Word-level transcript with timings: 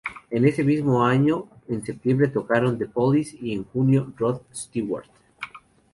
En 0.31 0.45
ese 0.47 0.63
mismo 0.63 1.05
año, 1.05 1.45
en 1.67 1.85
septiembre, 1.85 2.27
tocaron 2.29 2.75
The 2.79 2.87
Police 2.87 3.37
y 3.39 3.53
en 3.53 3.65
junio 3.65 4.11
Rod 4.17 4.41
Stewart. 4.51 5.05